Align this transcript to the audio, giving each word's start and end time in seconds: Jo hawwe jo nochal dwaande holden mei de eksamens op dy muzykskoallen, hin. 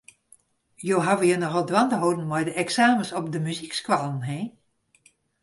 Jo 0.87 1.01
hawwe 1.07 1.27
jo 1.31 1.35
nochal 1.43 1.65
dwaande 1.71 1.97
holden 2.05 2.29
mei 2.31 2.43
de 2.47 2.57
eksamens 2.63 3.11
op 3.19 3.25
dy 3.31 3.39
muzykskoallen, 3.47 4.19
hin. 4.29 4.45